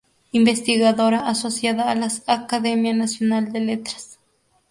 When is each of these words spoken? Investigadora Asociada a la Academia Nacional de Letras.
Investigadora 0.31 1.27
Asociada 1.29 1.91
a 1.91 1.93
la 1.93 2.09
Academia 2.25 2.91
Nacional 2.91 3.51
de 3.53 3.59
Letras. 3.59 4.17